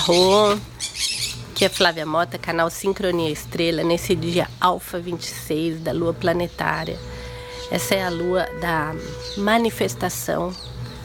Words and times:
Arro, 0.00 0.58
que 1.54 1.62
é 1.62 1.68
Flávia 1.68 2.06
Mota, 2.06 2.38
canal 2.38 2.70
Sincronia 2.70 3.28
Estrela, 3.30 3.82
nesse 3.82 4.14
dia 4.14 4.48
Alfa 4.58 4.98
26 4.98 5.80
da 5.80 5.92
lua 5.92 6.14
planetária. 6.14 6.98
Essa 7.70 7.96
é 7.96 8.02
a 8.02 8.08
lua 8.08 8.48
da 8.62 8.94
manifestação, 9.36 10.54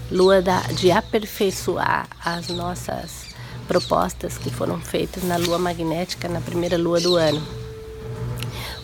lua 0.09 0.41
da, 0.41 0.61
de 0.61 0.91
aperfeiçoar 0.91 2.07
as 2.23 2.47
nossas 2.47 3.25
propostas 3.67 4.37
que 4.37 4.49
foram 4.49 4.79
feitas 4.79 5.23
na 5.23 5.35
lua 5.35 5.59
magnética, 5.59 6.29
na 6.29 6.39
primeira 6.39 6.77
lua 6.77 7.01
do 7.01 7.17
ano. 7.17 7.45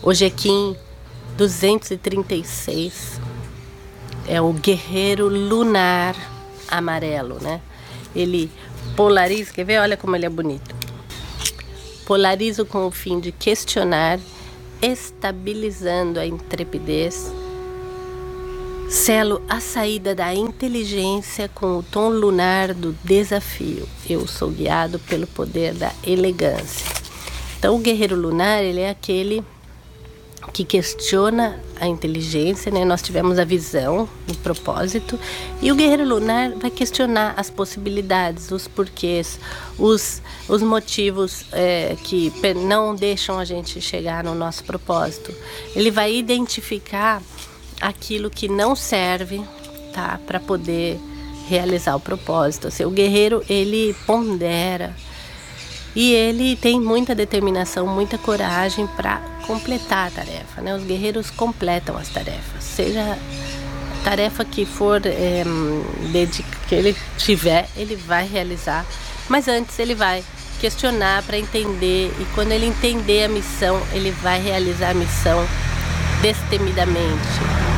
Hoje 0.02 0.26
é 0.26 0.30
Kim 0.30 0.76
236, 1.38 3.18
é 4.28 4.42
o 4.42 4.52
guerreiro 4.52 5.26
lunar 5.28 6.14
amarelo, 6.68 7.38
né? 7.40 7.62
Ele 8.14 8.50
polariza, 8.96 9.52
quer 9.52 9.64
ver? 9.64 9.78
Olha 9.78 9.96
como 9.96 10.14
ele 10.16 10.26
é 10.26 10.28
bonito. 10.28 10.74
Polariza 12.06 12.64
com 12.64 12.86
o 12.86 12.90
fim 12.90 13.20
de 13.20 13.32
questionar, 13.32 14.18
estabilizando 14.80 16.18
a 16.18 16.26
intrepidez. 16.26 17.32
Selo 18.90 19.40
a 19.48 19.58
saída 19.60 20.14
da 20.14 20.34
inteligência 20.34 21.48
com 21.48 21.78
o 21.78 21.82
tom 21.82 22.10
lunar 22.10 22.74
do 22.74 22.92
desafio. 23.02 23.88
Eu 24.08 24.26
sou 24.26 24.50
guiado 24.50 24.98
pelo 24.98 25.26
poder 25.26 25.72
da 25.72 25.92
elegância. 26.04 26.86
Então, 27.58 27.76
o 27.76 27.78
guerreiro 27.78 28.16
lunar, 28.16 28.62
ele 28.62 28.80
é 28.80 28.90
aquele 28.90 29.42
que 30.52 30.64
questiona 30.64 31.60
a 31.80 31.86
inteligência, 31.86 32.70
né? 32.70 32.84
Nós 32.84 33.02
tivemos 33.02 33.38
a 33.38 33.44
visão, 33.44 34.08
o 34.28 34.34
propósito, 34.36 35.18
e 35.60 35.70
o 35.70 35.74
guerreiro 35.74 36.04
lunar 36.04 36.50
vai 36.56 36.70
questionar 36.70 37.34
as 37.36 37.48
possibilidades, 37.48 38.50
os 38.50 38.66
porquês, 38.68 39.38
os, 39.78 40.20
os 40.48 40.62
motivos 40.62 41.44
é, 41.52 41.96
que 42.02 42.32
não 42.54 42.94
deixam 42.94 43.38
a 43.38 43.44
gente 43.44 43.80
chegar 43.80 44.24
no 44.24 44.34
nosso 44.34 44.64
propósito. 44.64 45.32
Ele 45.74 45.90
vai 45.90 46.14
identificar 46.14 47.22
aquilo 47.80 48.30
que 48.30 48.48
não 48.48 48.76
serve, 48.76 49.42
tá, 49.92 50.20
para 50.26 50.38
poder 50.38 50.98
realizar 51.48 51.96
o 51.96 52.00
propósito. 52.00 52.68
Assim, 52.68 52.84
o 52.84 52.90
guerreiro 52.90 53.42
ele 53.48 53.94
pondera 54.06 54.94
e 55.94 56.12
ele 56.12 56.56
tem 56.56 56.80
muita 56.80 57.14
determinação, 57.14 57.86
muita 57.86 58.16
coragem 58.16 58.86
para 58.86 59.20
completar 59.46 60.08
a 60.08 60.10
tarefa. 60.10 60.60
Né? 60.62 60.74
Os 60.74 60.84
guerreiros 60.84 61.30
completam 61.30 61.96
as 61.96 62.08
tarefas, 62.08 62.62
seja 62.62 63.00
a 63.02 64.04
tarefa 64.04 64.44
que 64.44 64.64
for 64.64 65.00
é, 65.04 65.44
que 66.68 66.74
ele 66.74 66.96
tiver, 67.18 67.68
ele 67.76 67.96
vai 67.96 68.26
realizar. 68.26 68.86
Mas 69.28 69.48
antes 69.48 69.78
ele 69.78 69.94
vai 69.94 70.24
questionar 70.60 71.22
para 71.24 71.38
entender 71.38 72.12
e 72.20 72.24
quando 72.34 72.52
ele 72.52 72.66
entender 72.66 73.24
a 73.24 73.28
missão, 73.28 73.80
ele 73.92 74.10
vai 74.10 74.40
realizar 74.40 74.90
a 74.90 74.94
missão 74.94 75.46
destemidamente 76.22 77.71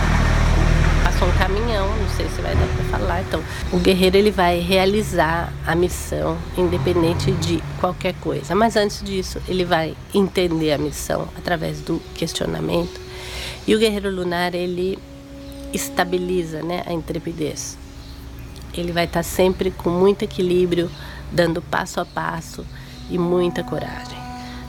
passou 1.15 1.29
um 1.29 1.39
caminhão, 1.39 1.87
não 1.97 2.09
sei 2.17 2.29
se 2.29 2.41
vai 2.43 2.55
dar 2.55 2.67
para 2.67 2.99
falar. 2.99 3.23
Então, 3.23 3.43
o 3.73 3.79
guerreiro 3.79 4.17
ele 4.17 4.31
vai 4.31 4.59
realizar 4.59 5.53
a 5.65 5.75
missão 5.75 6.37
independente 6.57 7.31
de 7.33 7.63
qualquer 7.79 8.15
coisa. 8.15 8.55
Mas 8.55 8.75
antes 8.75 9.03
disso, 9.03 9.41
ele 9.47 9.65
vai 9.65 9.97
entender 10.13 10.73
a 10.73 10.79
missão 10.79 11.29
através 11.39 11.81
do 11.81 12.01
questionamento. 12.15 13.01
E 13.67 13.75
o 13.75 13.79
guerreiro 13.79 14.11
lunar 14.11 14.55
ele 14.55 14.99
estabiliza, 15.73 16.63
né, 16.63 16.83
a 16.85 16.93
intrepidez. 16.93 17.79
Ele 18.73 18.91
vai 18.91 19.05
estar 19.05 19.23
sempre 19.23 19.71
com 19.71 19.91
muito 19.91 20.23
equilíbrio, 20.23 20.91
dando 21.31 21.63
passo 21.63 22.01
a 22.01 22.05
passo 22.05 22.67
e 23.09 23.19
muita 23.19 23.63
coragem, 23.63 24.19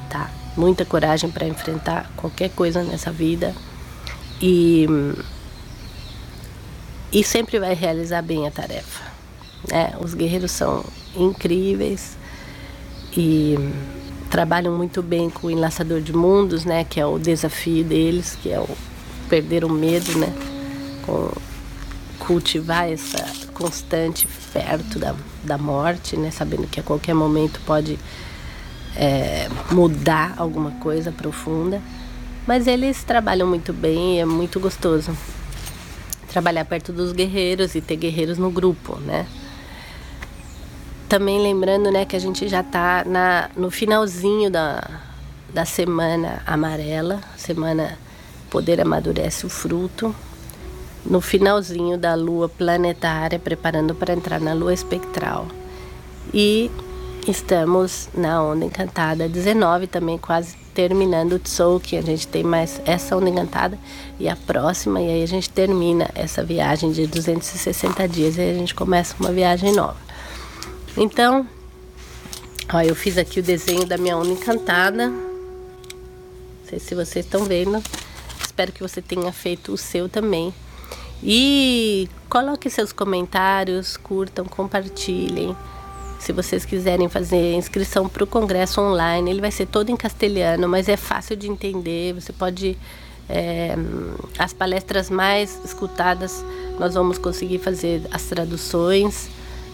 tá? 0.10 0.30
Muita 0.56 0.86
coragem 0.86 1.30
para 1.30 1.48
enfrentar 1.48 2.12
qualquer 2.16 2.50
coisa 2.50 2.84
nessa 2.84 3.12
vida. 3.12 3.54
E 4.40 4.88
e 7.16 7.24
sempre 7.24 7.58
vai 7.60 7.74
realizar 7.74 8.22
bem 8.22 8.46
a 8.46 8.52
tarefa. 8.52 9.02
Né? 9.72 9.94
Os 10.02 10.14
guerreiros 10.14 10.52
são 10.52 10.84
incríveis 11.16 12.18
e 13.16 13.56
trabalham 14.30 14.76
muito 14.76 15.02
bem 15.02 15.30
com 15.30 15.48
o 15.48 15.50
enlaçador 15.50 16.02
de 16.02 16.12
mundos, 16.12 16.66
né? 16.66 16.84
Que 16.84 17.00
é 17.00 17.06
o 17.06 17.18
desafio 17.18 17.86
deles, 17.86 18.38
que 18.44 18.52
é 18.52 18.60
o 18.60 18.68
perder 19.30 19.64
o 19.64 19.70
medo, 19.70 20.20
né? 20.20 20.28
Com 21.06 21.32
cultivar 22.20 22.92
essa 22.92 23.26
constante 23.54 24.28
perto 24.52 25.00
da, 25.00 25.16
da 25.42 25.58
morte, 25.58 26.18
né? 26.18 26.32
Sabendo 26.32 26.68
que 26.68 26.82
a 26.82 26.84
qualquer 26.84 27.16
momento 27.16 27.62
pode 27.66 27.98
é, 28.94 29.48
mudar 29.72 30.34
alguma 30.36 30.72
coisa 30.72 31.14
profunda. 31.14 31.82
Mas 32.46 32.68
eles 32.68 33.06
trabalham 33.06 33.48
muito 33.48 33.72
bem 33.72 34.20
é 34.20 34.26
muito 34.26 34.60
gostoso 34.60 35.16
trabalhar 36.36 36.66
perto 36.66 36.92
dos 36.92 37.14
guerreiros 37.14 37.76
e 37.76 37.82
ter 37.82 37.96
guerreiros 37.96 38.38
no 38.38 38.52
grupo, 38.52 38.98
né? 39.00 39.26
Também 41.08 41.42
lembrando, 41.42 41.90
né, 41.90 42.04
que 42.04 42.14
a 42.14 42.20
gente 42.20 42.50
já 42.50 42.60
está 42.60 43.06
na, 43.06 43.50
no 43.56 43.72
finalzinho 43.72 44.52
da, 44.52 44.84
da 45.54 45.64
semana 45.64 46.44
amarela, 46.46 47.22
semana 47.38 47.98
Poder 48.50 48.82
Amadurece 48.82 49.46
o 49.46 49.50
Fruto, 49.50 50.14
no 51.06 51.22
finalzinho 51.22 51.98
da 51.98 52.16
lua 52.16 52.50
planetária, 52.50 53.40
preparando 53.40 53.96
para 53.96 54.14
entrar 54.14 54.42
na 54.42 54.54
lua 54.54 54.74
espectral. 54.74 55.48
E 56.34 56.70
estamos 57.28 58.10
na 58.14 58.44
onda 58.44 58.66
encantada 58.66 59.28
19 59.28 59.88
também, 59.88 60.18
quase 60.18 60.56
terminando 60.74 61.34
o 61.34 61.40
Tzolk'in, 61.40 61.98
a 61.98 62.02
gente 62.02 62.28
tem 62.28 62.44
mais 62.44 62.82
essa 62.86 63.16
onda 63.16 63.30
encantada 63.30 63.80
e 64.20 64.28
a 64.28 64.36
próxima, 64.36 65.02
e 65.02 65.10
aí 65.10 65.24
a 65.24 65.28
gente 65.28 65.50
termina 65.50 66.10
essa 66.14 66.44
viagem 66.44 66.92
de 66.92 67.08
260 67.08 68.08
dias 68.08 68.38
e 68.38 68.42
a 68.42 68.54
gente 68.54 68.76
começa 68.76 69.16
uma 69.20 69.32
viagem 69.32 69.74
nova. 69.74 69.98
Então, 70.98 71.48
ó, 72.72 72.82
eu 72.82 72.96
fiz 72.96 73.18
aqui 73.18 73.40
o 73.40 73.44
desenho 73.44 73.86
da 73.86 73.98
minha 73.98 74.18
onda 74.18 74.30
encantada. 74.30 75.08
Não 75.08 76.70
sei 76.70 76.80
se 76.80 76.96
vocês 76.96 77.26
estão 77.26 77.44
vendo. 77.46 77.82
Espero 78.42 78.72
que 78.72 78.82
você 78.82 79.02
tenha 79.02 79.32
feito 79.32 79.74
o 79.74 79.78
seu 79.78 80.08
também. 80.08 80.54
E 81.24 82.10
coloque 82.30 82.70
seus 82.70 82.94
comentários, 82.94 83.98
curtam, 83.98 84.46
compartilhem. 84.46 85.56
Se 86.26 86.34
vocês 86.34 86.66
quiserem 86.66 87.08
fazer 87.08 87.54
inscrição 87.54 88.10
para 88.10 88.24
o 88.24 88.26
congresso 88.26 88.82
online, 88.82 89.30
ele 89.30 89.42
vai 89.42 89.52
ser 89.52 89.68
todo 89.68 89.92
em 89.92 89.96
castelhano, 89.96 90.68
mas 90.68 90.90
é 90.90 90.98
fácil 90.98 91.36
de 91.36 91.48
entender. 91.48 92.14
Você 92.14 92.34
pode. 92.34 92.76
É, 93.30 93.76
as 94.40 94.52
palestras 94.52 95.08
mais 95.08 95.60
escutadas, 95.64 96.44
nós 96.80 96.96
vamos 96.96 97.20
conseguir 97.20 97.60
fazer 97.60 98.02
as 98.12 98.24
traduções, 98.24 99.30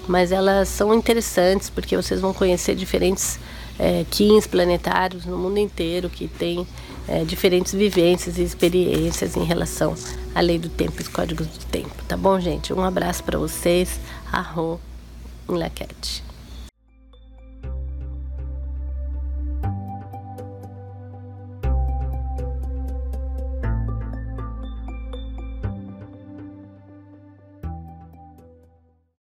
mas 0.09 0.33
elas 0.33 0.67
são 0.67 0.93
interessantes 0.93 1.69
porque 1.69 1.95
vocês 1.95 2.19
vão 2.19 2.33
conhecer 2.33 2.75
diferentes 2.75 3.39
é, 3.79 4.05
planetários 4.49 5.25
no 5.25 5.37
mundo 5.37 5.57
inteiro 5.57 6.09
que 6.09 6.27
têm 6.27 6.67
é, 7.07 7.23
diferentes 7.23 7.71
vivências 7.71 8.37
e 8.37 8.43
experiências 8.43 9.37
em 9.37 9.45
relação 9.45 9.95
à 10.35 10.41
lei 10.41 10.59
do 10.59 10.67
tempo 10.67 10.95
e 10.99 11.01
os 11.01 11.07
códigos 11.07 11.47
do 11.47 11.65
tempo. 11.67 11.95
Tá 12.09 12.17
bom, 12.17 12.37
gente? 12.41 12.73
Um 12.73 12.83
abraço 12.83 13.23
para 13.23 13.39
vocês. 13.39 14.01
Arro, 14.33 14.81
em 15.47 15.57
Laquete. 15.57 16.30